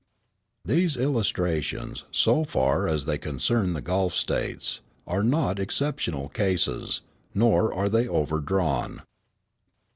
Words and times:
These 0.65 0.97
illustrations, 0.97 2.05
so 2.11 2.43
far 2.43 2.87
as 2.87 3.05
they 3.05 3.19
concern 3.19 3.73
the 3.73 3.83
Gulf 3.83 4.15
States, 4.15 4.81
are 5.05 5.21
not 5.21 5.59
exceptional 5.59 6.27
cases; 6.29 7.01
nor 7.35 7.71
are 7.71 7.87
they 7.87 8.07
overdrawn. 8.07 9.03